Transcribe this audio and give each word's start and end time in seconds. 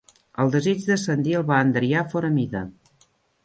El 0.43 0.53
desig 0.55 0.81
d'ascendir 0.87 1.37
el 1.41 1.47
va 1.53 1.61
enderiar 1.67 2.05
fora 2.17 2.35
mida. 2.41 2.67